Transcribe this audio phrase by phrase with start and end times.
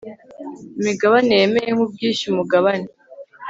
[0.79, 2.87] imigabane yemeye nk ubwishyu umugabane